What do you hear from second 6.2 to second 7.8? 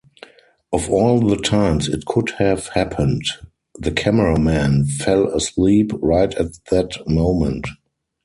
at that moment.